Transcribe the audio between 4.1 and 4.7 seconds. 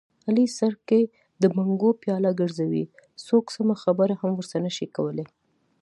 هم ورسره